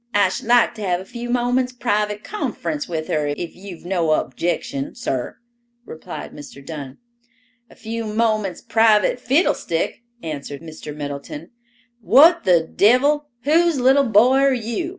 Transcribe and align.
"I 0.15 0.29
should 0.29 0.47
like 0.47 0.73
to 0.73 0.81
have 0.81 0.99
a 0.99 1.05
few 1.05 1.29
moments' 1.29 1.71
private 1.71 2.23
conference 2.23 2.87
with 2.89 3.07
her, 3.07 3.27
if 3.37 3.55
you've 3.55 3.85
no 3.85 4.13
objection, 4.13 4.95
sir," 4.95 5.37
replied 5.85 6.33
Mr. 6.33 6.65
Dunn. 6.65 6.97
"A 7.69 7.75
few 7.75 8.05
moments 8.05 8.61
private 8.61 9.19
fiddlestick," 9.19 10.01
answered 10.23 10.63
Mr. 10.63 10.95
Middleton. 10.95 11.51
"What 11.99 12.45
the 12.45 12.61
devil—whose 12.61 13.79
little 13.79 14.05
boy 14.09 14.37
are 14.39 14.53
you? 14.55 14.89